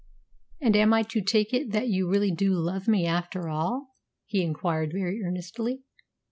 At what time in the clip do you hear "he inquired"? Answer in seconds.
4.25-4.91